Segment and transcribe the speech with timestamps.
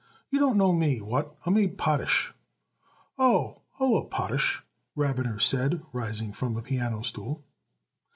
[0.31, 0.99] "You don't know me.
[0.99, 1.35] What?
[1.45, 2.33] I'm Abe Potash."
[3.19, 4.63] "Oh, hello, Potash!"
[4.97, 7.45] Rabiner said, rising from the piano stool.